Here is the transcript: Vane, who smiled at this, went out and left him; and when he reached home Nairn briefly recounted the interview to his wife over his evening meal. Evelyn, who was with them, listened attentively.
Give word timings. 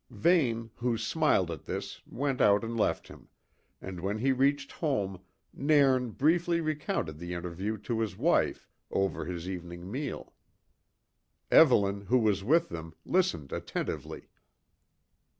Vane, 0.09 0.71
who 0.77 0.97
smiled 0.97 1.51
at 1.51 1.65
this, 1.65 2.01
went 2.07 2.41
out 2.41 2.63
and 2.63 2.75
left 2.75 3.07
him; 3.07 3.27
and 3.79 3.99
when 3.99 4.17
he 4.17 4.31
reached 4.31 4.71
home 4.71 5.19
Nairn 5.53 6.09
briefly 6.09 6.59
recounted 6.59 7.19
the 7.19 7.35
interview 7.35 7.77
to 7.85 7.99
his 7.99 8.17
wife 8.17 8.67
over 8.89 9.25
his 9.25 9.47
evening 9.47 9.91
meal. 9.91 10.33
Evelyn, 11.51 12.01
who 12.07 12.17
was 12.17 12.43
with 12.43 12.69
them, 12.69 12.95
listened 13.05 13.51
attentively. 13.53 14.27